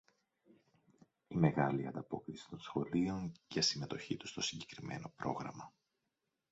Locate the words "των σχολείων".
2.49-3.31